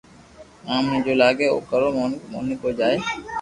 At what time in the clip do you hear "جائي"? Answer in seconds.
2.81-2.97